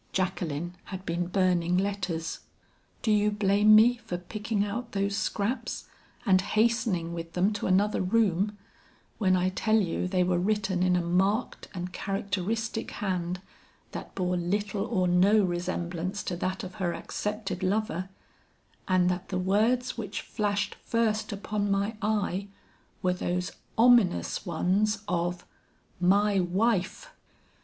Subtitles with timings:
[0.13, 2.39] "Jacqueline had been burning letters.
[3.03, 5.85] Do you blame me for picking out those scraps
[6.25, 8.57] and hastening with them to another room,
[9.19, 13.41] when I tell you they were written in a marked and characteristic hand
[13.91, 18.09] that bore little or no resemblance to that of her accepted lover,
[18.87, 22.47] and that the words which flashed first upon my eye
[23.03, 25.45] were those ominous ones of
[25.99, 27.13] my wife!